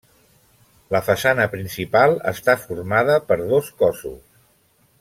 [0.95, 4.19] La façana principal està formada per dos cossos.